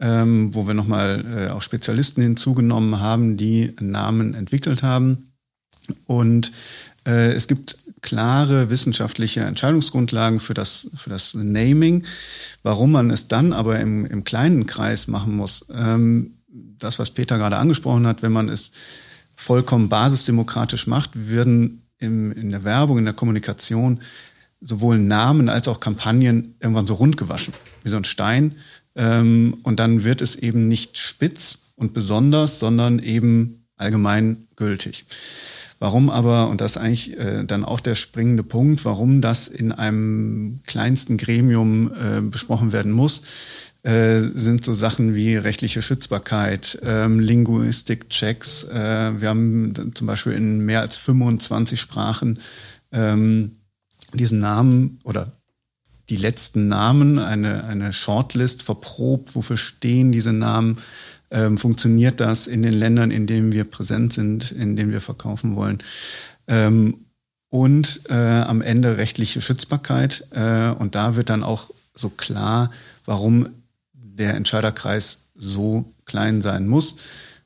[0.00, 5.32] ähm, wo wir nochmal äh, auch Spezialisten hinzugenommen haben, die Namen entwickelt haben.
[6.06, 6.52] Und
[7.06, 12.04] äh, es gibt klare wissenschaftliche Entscheidungsgrundlagen für das, für das Naming.
[12.62, 16.38] Warum man es dann aber im, im kleinen Kreis machen muss, ähm,
[16.78, 18.72] das, was Peter gerade angesprochen hat, wenn man es
[19.34, 24.00] vollkommen basisdemokratisch macht, werden im, in der Werbung, in der Kommunikation
[24.60, 28.56] sowohl Namen als auch Kampagnen irgendwann so rund gewaschen, wie so ein Stein.
[28.94, 35.04] Ähm, und dann wird es eben nicht spitz und besonders, sondern eben allgemein gültig.
[35.82, 39.72] Warum aber, und das ist eigentlich äh, dann auch der springende Punkt, warum das in
[39.72, 43.22] einem kleinsten Gremium äh, besprochen werden muss,
[43.82, 48.62] äh, sind so Sachen wie rechtliche Schützbarkeit, ähm, Linguistik-Checks.
[48.72, 52.38] Äh, wir haben zum Beispiel in mehr als 25 Sprachen
[52.92, 53.56] ähm,
[54.14, 55.32] diesen Namen oder
[56.10, 60.78] die letzten Namen, eine, eine Shortlist verprobt, wofür stehen diese Namen
[61.32, 65.56] ähm, funktioniert das in den Ländern, in denen wir präsent sind, in denen wir verkaufen
[65.56, 65.78] wollen.
[66.46, 67.06] Ähm,
[67.48, 70.26] und äh, am Ende rechtliche Schützbarkeit.
[70.30, 72.70] Äh, und da wird dann auch so klar,
[73.04, 73.48] warum
[73.92, 76.96] der Entscheiderkreis so klein sein muss.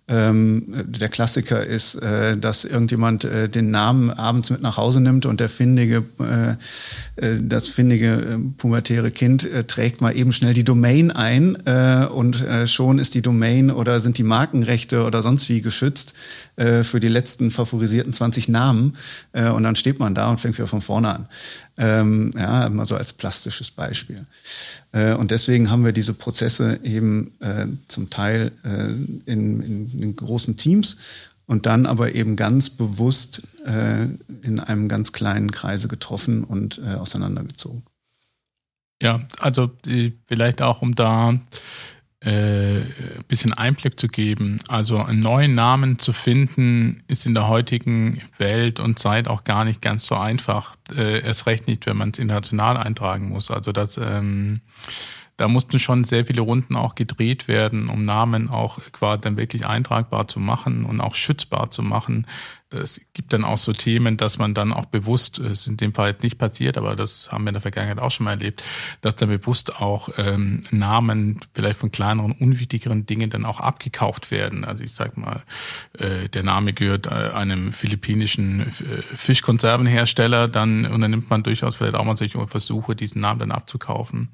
[0.09, 5.27] Ähm, der Klassiker ist, äh, dass irgendjemand äh, den Namen abends mit nach Hause nimmt
[5.27, 6.51] und der findige, äh,
[7.27, 12.45] äh das findige äh, pubertäre Kind äh, trägt mal eben schnell die Domain ein und
[12.67, 16.15] schon ist die Domain oder sind die Markenrechte oder sonst wie geschützt
[16.57, 18.97] für die letzten favorisierten 20 Namen
[19.33, 21.29] und dann steht man da und fängt wieder von vorne an.
[21.79, 24.25] Ähm, ja, mal so als plastisches Beispiel.
[24.93, 30.17] Äh, und deswegen haben wir diese Prozesse eben äh, zum Teil äh, in, in, in,
[30.17, 30.97] großen Teams
[31.45, 34.07] und dann aber eben ganz bewusst äh,
[34.43, 37.83] in einem ganz kleinen Kreise getroffen und äh, auseinandergezogen.
[39.03, 39.71] Ja, also
[40.27, 41.39] vielleicht auch um da
[42.21, 42.81] äh,
[43.29, 44.59] bisschen Einblick zu geben.
[44.69, 49.65] Also einen neuen Namen zu finden, ist in der heutigen Welt und Zeit auch gar
[49.65, 50.77] nicht ganz so einfach.
[50.95, 53.51] Äh, erst recht nicht, wenn man es international eintragen muss.
[53.51, 54.61] Also das ähm,
[55.37, 59.67] da mussten schon sehr viele Runden auch gedreht werden, um Namen auch quasi dann wirklich
[59.67, 62.27] eintragbar zu machen und auch schützbar zu machen.
[62.79, 65.95] Es gibt dann auch so Themen, dass man dann auch bewusst, es ist in dem
[65.95, 68.63] Fall nicht passiert, aber das haben wir in der Vergangenheit auch schon mal erlebt,
[69.01, 74.65] dass dann bewusst auch ähm, Namen vielleicht von kleineren, unwichtigeren Dingen dann auch abgekauft werden.
[74.65, 75.43] Also ich sag mal,
[75.99, 82.05] äh, der Name gehört äh, einem philippinischen äh, Fischkonservenhersteller, dann unternimmt man durchaus vielleicht auch
[82.05, 84.29] mal solche Versuche, diesen Namen dann abzukaufen.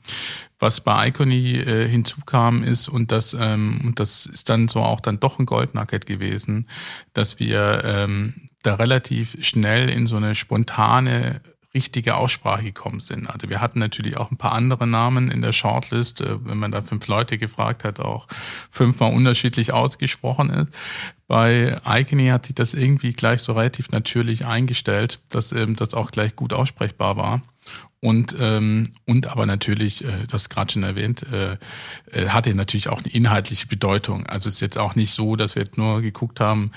[0.58, 5.00] Was bei Icony äh, hinzukam ist, und das, ähm, und das ist dann so auch
[5.00, 6.68] dann doch ein Goldnugget gewesen,
[7.14, 8.31] dass wir ähm,
[8.62, 11.40] da relativ schnell in so eine spontane
[11.74, 13.26] richtige Aussprache gekommen sind.
[13.26, 16.70] Also wir hatten natürlich auch ein paar andere Namen in der Shortlist, äh, wenn man
[16.70, 18.26] da fünf Leute gefragt hat, auch
[18.70, 20.68] fünfmal unterschiedlich ausgesprochen ist.
[21.28, 26.10] Bei Icony hat sich das irgendwie gleich so relativ natürlich eingestellt, dass ähm, das auch
[26.10, 27.42] gleich gut aussprechbar war.
[28.04, 31.56] Und, ähm, und aber natürlich, äh, das gerade schon erwähnt, äh,
[32.10, 34.26] äh, hatte natürlich auch eine inhaltliche Bedeutung.
[34.26, 36.72] Also es ist jetzt auch nicht so, dass wir jetzt nur geguckt haben,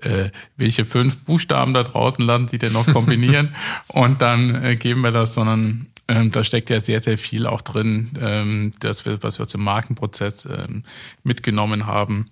[0.00, 3.54] äh, welche fünf Buchstaben da draußen landen, die denn noch kombinieren
[3.88, 7.60] und dann äh, geben wir das, sondern ähm, da steckt ja sehr, sehr viel auch
[7.60, 10.84] drin, ähm, das, was wir aus dem Markenprozess ähm,
[11.24, 12.30] mitgenommen haben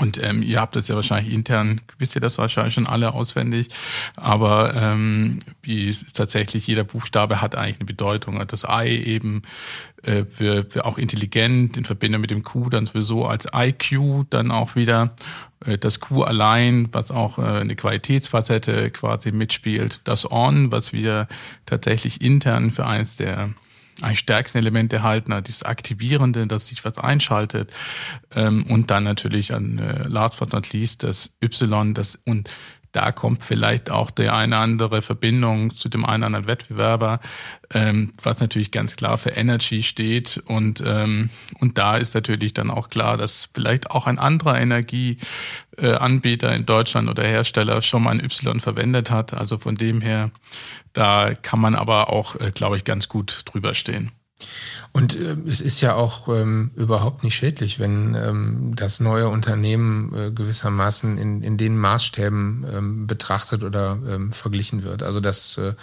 [0.00, 3.68] und ähm, ihr habt das ja wahrscheinlich intern, wisst ihr das wahrscheinlich schon alle auswendig,
[4.16, 8.42] aber ähm, wie es ist tatsächlich, jeder Buchstabe hat eigentlich eine Bedeutung.
[8.48, 9.42] Das I eben
[10.02, 14.50] äh, für, für auch intelligent in Verbindung mit dem Q dann sowieso als IQ dann
[14.50, 15.14] auch wieder.
[15.64, 20.00] Äh, das Q allein, was auch äh, eine Qualitätsfacette quasi mitspielt.
[20.04, 21.28] Das On, was wir
[21.66, 23.50] tatsächlich intern für eins der
[24.02, 27.72] eigentlich stärksten Elemente halten, dieses Aktivierende, dass sich was einschaltet.
[28.34, 32.50] Ähm, und dann natürlich an äh, last but not least das Y, das und
[32.92, 37.20] da kommt vielleicht auch der eine andere Verbindung zu dem einen anderen Wettbewerber,
[37.72, 40.42] ähm, was natürlich ganz klar für Energy steht.
[40.46, 46.54] Und, ähm, und da ist natürlich dann auch klar, dass vielleicht auch ein anderer Energieanbieter
[46.54, 49.32] in Deutschland oder Hersteller schon mal ein Y verwendet hat.
[49.32, 50.30] Also von dem her,
[50.92, 54.12] da kann man aber auch, äh, glaube ich, ganz gut drüber stehen.
[54.92, 60.14] Und äh, es ist ja auch ähm, überhaupt nicht schädlich, wenn ähm, das neue Unternehmen
[60.14, 65.02] äh, gewissermaßen in, in den Maßstäben ähm, betrachtet oder ähm, verglichen wird.
[65.02, 65.74] Also das äh,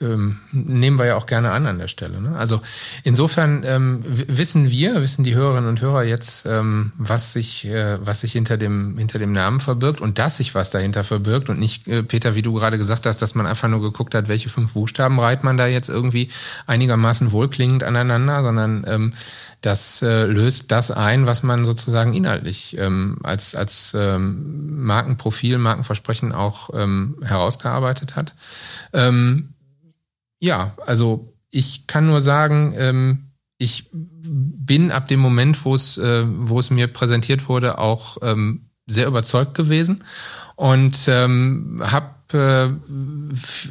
[0.00, 2.20] ähm, nehmen wir ja auch gerne an an der Stelle.
[2.20, 2.36] Ne?
[2.36, 2.60] Also
[3.04, 8.20] insofern ähm, wissen wir, wissen die Hörerinnen und Hörer jetzt, ähm, was sich, äh, was
[8.20, 11.86] sich hinter dem hinter dem Namen verbirgt und dass sich was dahinter verbirgt und nicht,
[11.86, 14.72] äh, Peter, wie du gerade gesagt hast, dass man einfach nur geguckt hat, welche fünf
[14.72, 16.30] Buchstaben reiht man da jetzt irgendwie
[16.66, 19.12] einigermaßen wohlklingend aneinander, sondern ähm,
[19.60, 26.32] das äh, löst das ein, was man sozusagen inhaltlich ähm, als, als ähm, Markenprofil, Markenversprechen
[26.32, 28.34] auch ähm, herausgearbeitet hat.
[28.94, 29.50] Ähm,
[30.40, 36.24] ja, also ich kann nur sagen, ähm, ich bin ab dem Moment, wo es, äh,
[36.26, 40.02] wo es mir präsentiert wurde, auch ähm, sehr überzeugt gewesen
[40.56, 42.70] und ähm, habe äh,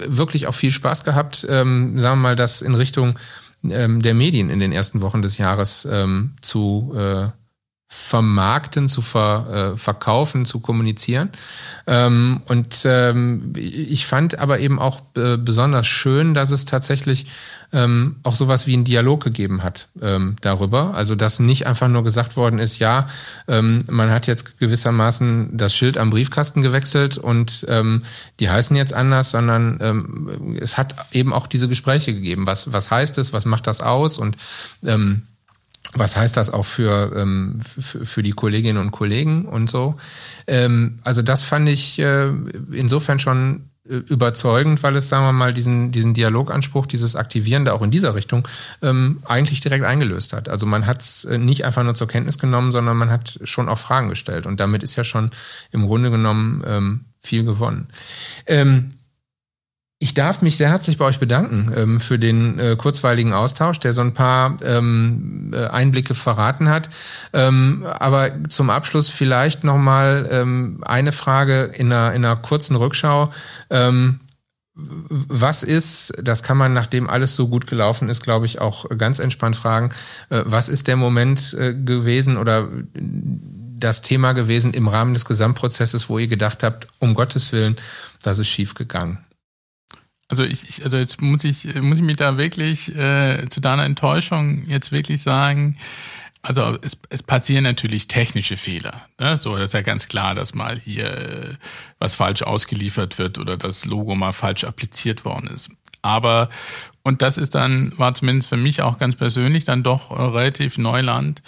[0.08, 3.18] wirklich auch viel Spaß gehabt, ähm, sagen wir mal, das in Richtung
[3.64, 7.28] ähm, der Medien in den ersten Wochen des Jahres ähm, zu äh,
[7.92, 11.32] vermarkten, zu ver, äh, verkaufen, zu kommunizieren.
[11.88, 17.26] Ähm, und ähm, ich fand aber eben auch äh, besonders schön, dass es tatsächlich
[17.74, 20.94] ähm, auch sowas wie einen Dialog gegeben hat ähm, darüber.
[20.94, 23.08] Also dass nicht einfach nur gesagt worden ist, ja,
[23.48, 28.04] ähm, man hat jetzt gewissermaßen das Schild am Briefkasten gewechselt und ähm,
[28.40, 32.46] die heißen jetzt anders, sondern ähm, es hat eben auch diese Gespräche gegeben.
[32.46, 34.38] Was, was heißt es, was macht das aus und
[34.86, 35.24] ähm,
[35.94, 39.96] was heißt das auch für, ähm, für, die Kolleginnen und Kollegen und so.
[40.48, 42.32] Ähm, also das fand ich äh,
[42.72, 47.82] insofern schon äh, überzeugend, weil es, sagen wir mal, diesen, diesen Dialoganspruch, dieses Aktivierende auch
[47.82, 48.48] in dieser Richtung
[48.82, 50.48] ähm, eigentlich direkt eingelöst hat.
[50.48, 53.68] Also man hat es äh, nicht einfach nur zur Kenntnis genommen, sondern man hat schon
[53.68, 54.46] auch Fragen gestellt.
[54.46, 55.32] Und damit ist ja schon
[55.72, 57.90] im Grunde genommen ähm, viel gewonnen.
[58.46, 58.90] Ähm,
[60.02, 63.94] ich darf mich sehr herzlich bei euch bedanken ähm, für den äh, kurzweiligen Austausch, der
[63.94, 66.88] so ein paar ähm, äh, Einblicke verraten hat.
[67.34, 73.34] Ähm, aber zum Abschluss vielleicht nochmal ähm, eine Frage in einer, in einer kurzen Rückschau.
[73.70, 74.22] Ähm,
[74.74, 79.20] was ist, das kann man, nachdem alles so gut gelaufen ist, glaube ich, auch ganz
[79.20, 79.92] entspannt fragen,
[80.30, 86.08] äh, was ist der Moment äh, gewesen oder das Thema gewesen im Rahmen des Gesamtprozesses,
[86.08, 87.76] wo ihr gedacht habt, um Gottes Willen,
[88.24, 89.26] das ist schief gegangen?
[90.30, 93.84] Also ich, ich, also jetzt muss ich, muss ich mich da wirklich äh, zu deiner
[93.84, 95.78] Enttäuschung jetzt wirklich sagen,
[96.42, 99.08] also es, es passieren natürlich technische Fehler.
[99.20, 99.36] Ne?
[99.38, 101.54] So das ist ja ganz klar, dass mal hier äh,
[101.98, 105.72] was falsch ausgeliefert wird oder das Logo mal falsch appliziert worden ist.
[106.02, 106.50] Aber
[107.04, 110.78] und das ist dann war zumindest für mich auch ganz persönlich dann doch äh, relativ
[110.78, 111.42] Neuland.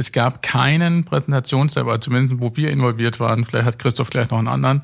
[0.00, 3.44] Es gab keinen Präsentationsserver, zumindest wo wir involviert waren.
[3.44, 4.82] Vielleicht hat Christoph gleich noch einen anderen,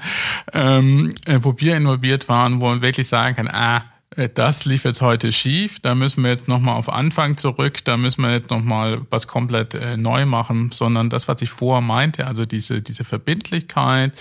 [0.52, 3.82] ähm, äh, wo wir involviert waren, wo man wirklich sagen kann, ah
[4.14, 7.96] äh, das lief jetzt heute schief, da müssen wir jetzt nochmal auf Anfang zurück, da
[7.96, 12.26] müssen wir jetzt nochmal was komplett äh, neu machen, sondern das, was ich vorher meinte,
[12.26, 14.12] also diese, diese Verbindlichkeit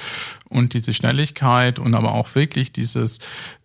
[0.48, 3.20] und diese Schnelligkeit und aber auch wirklich dieses,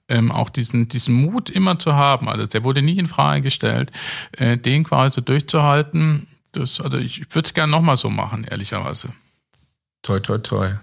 [0.09, 3.93] ähm, auch diesen, diesen Mut immer zu haben, also der wurde nie in Frage gestellt,
[4.37, 9.11] äh, den quasi durchzuhalten, das, also ich würde es gerne nochmal so machen, ehrlicherweise.
[10.03, 10.75] Toi, toi, toi.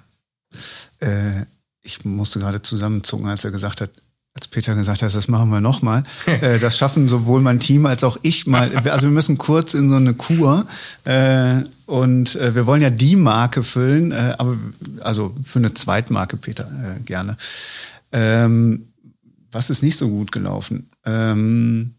[1.00, 1.46] Äh,
[1.82, 3.90] ich musste gerade zusammenzucken, als er gesagt hat,
[4.34, 6.04] als Peter gesagt hat, das machen wir nochmal.
[6.26, 8.72] äh, das schaffen sowohl mein Team als auch ich mal.
[8.88, 10.68] Also wir müssen kurz in so eine Kur.
[11.06, 14.58] Äh, und äh, wir wollen ja die Marke füllen, äh, aber
[15.02, 17.38] also für eine Zweitmarke, Peter, äh, gerne.
[18.12, 18.90] Ähm,
[19.52, 20.90] was ist nicht so gut gelaufen?
[21.06, 21.96] Ähm,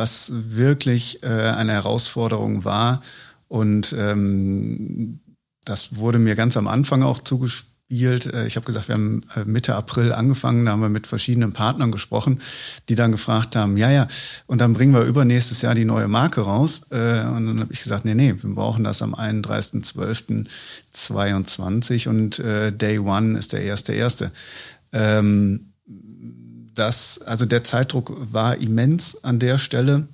[0.00, 3.02] was wirklich äh, eine Herausforderung war
[3.48, 5.20] und ähm,
[5.64, 8.32] das wurde mir ganz am Anfang auch zugespielt gespielt.
[8.32, 11.52] Äh, ich habe gesagt, wir haben äh, Mitte April angefangen, da haben wir mit verschiedenen
[11.52, 12.40] Partnern gesprochen,
[12.88, 14.08] die dann gefragt haben, ja, ja,
[14.46, 16.82] und dann bringen wir übernächstes Jahr die neue Marke raus.
[16.90, 22.42] Äh, und dann habe ich gesagt, nee, nee, wir brauchen das am 31.12.22 und
[22.80, 24.32] Day One ist der erste erste.
[24.92, 25.69] Ähm,
[26.74, 30.08] das, also der Zeitdruck war immens an der Stelle.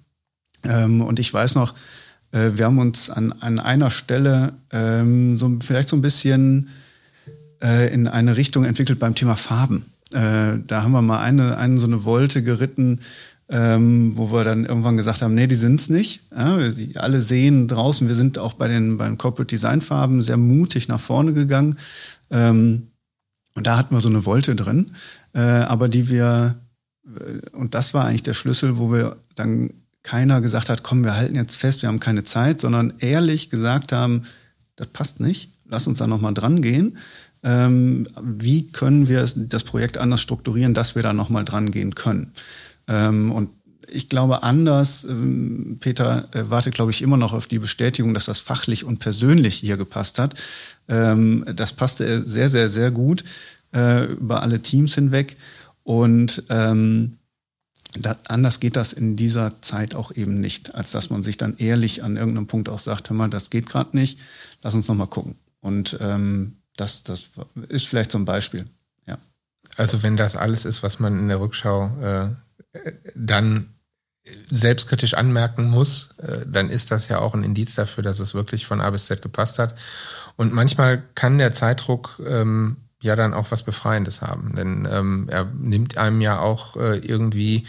[0.65, 1.75] Ähm, und ich weiß noch,
[2.33, 6.69] wir haben uns an, an einer Stelle ähm, so vielleicht so ein bisschen
[7.63, 9.87] äh, in eine Richtung entwickelt beim Thema Farben.
[10.13, 13.01] Äh, da haben wir mal eine, eine so eine Wolte geritten,
[13.49, 16.23] ähm, wo wir dann irgendwann gesagt haben, nee, die sind's nicht.
[16.37, 20.21] Ja, die alle sehen draußen, wir sind auch bei den, bei den Corporate Design Farben
[20.21, 21.77] sehr mutig nach vorne gegangen.
[22.31, 22.89] Ähm,
[23.55, 24.93] und da hatten wir so eine Wolte drin,
[25.37, 26.57] äh, aber die wir,
[27.07, 29.71] äh, und das war eigentlich der Schlüssel, wo wir dann
[30.03, 33.93] keiner gesagt hat, komm, wir halten jetzt fest, wir haben keine Zeit, sondern ehrlich gesagt
[33.93, 34.23] haben,
[34.75, 36.99] das passt nicht, lass uns da nochmal dran gehen
[37.47, 42.33] ähm, wie können wir das Projekt anders strukturieren, dass wir da nochmal dran gehen können.
[42.89, 43.51] Ähm, und
[43.89, 48.25] ich glaube, anders, ähm, Peter äh, wartet, glaube ich, immer noch auf die Bestätigung, dass
[48.25, 50.35] das fachlich und persönlich hier gepasst hat.
[50.89, 53.25] Ähm, das passte sehr, sehr, sehr gut
[53.77, 55.37] äh, über alle Teams hinweg.
[55.85, 57.19] Und ähm,
[57.99, 61.57] da, anders geht das in dieser Zeit auch eben nicht, als dass man sich dann
[61.59, 64.19] ehrlich an irgendeinem Punkt auch sagt, hör mal, das geht gerade nicht,
[64.63, 65.37] lass uns nochmal gucken.
[65.61, 67.31] Und ähm, das, das
[67.69, 68.67] ist vielleicht so ein Beispiel.
[69.07, 69.19] Ja.
[69.77, 72.29] Also wenn das alles ist, was man in der Rückschau äh,
[73.15, 73.75] dann
[74.51, 78.67] selbstkritisch anmerken muss, äh, dann ist das ja auch ein Indiz dafür, dass es wirklich
[78.67, 79.77] von A bis Z gepasst hat.
[80.37, 85.45] Und manchmal kann der Zeitdruck ähm, ja dann auch was Befreiendes haben, denn ähm, er
[85.45, 87.67] nimmt einem ja auch äh, irgendwie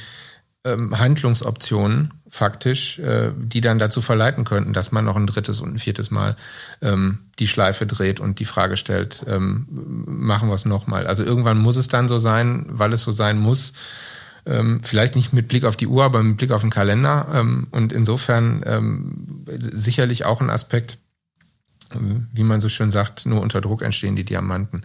[0.63, 5.75] ähm, Handlungsoptionen faktisch, äh, die dann dazu verleiten könnten, dass man noch ein drittes und
[5.75, 6.35] ein viertes Mal
[6.81, 9.65] ähm, die Schleife dreht und die Frage stellt, ähm,
[10.05, 11.07] machen wir es nochmal.
[11.07, 13.73] Also irgendwann muss es dann so sein, weil es so sein muss.
[14.45, 17.27] Ähm, vielleicht nicht mit Blick auf die Uhr, aber mit Blick auf den Kalender.
[17.33, 20.97] Ähm, und insofern ähm, sicherlich auch ein Aspekt,
[21.95, 24.83] wie man so schön sagt, nur unter Druck entstehen die Diamanten.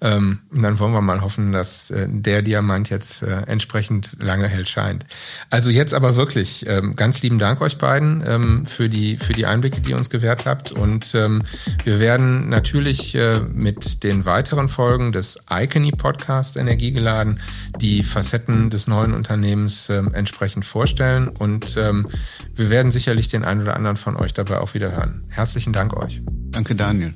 [0.00, 4.48] Ähm, und dann wollen wir mal hoffen, dass äh, der Diamant jetzt äh, entsprechend lange
[4.48, 5.06] hell scheint.
[5.50, 9.46] Also jetzt aber wirklich ähm, ganz lieben Dank euch beiden ähm, für die für die
[9.46, 10.72] Einblicke, die ihr uns gewährt habt.
[10.72, 11.42] Und ähm,
[11.84, 17.40] wir werden natürlich äh, mit den weiteren Folgen des Icony Podcast Energiegeladen
[17.80, 21.28] die Facetten des neuen Unternehmens ähm, entsprechend vorstellen.
[21.28, 22.08] Und ähm,
[22.54, 25.24] wir werden sicherlich den einen oder anderen von euch dabei auch wieder hören.
[25.28, 26.22] Herzlichen Dank euch.
[26.50, 27.14] Danke, Daniel.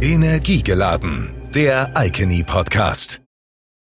[0.00, 3.27] Energiegeladen, der Icony Podcast.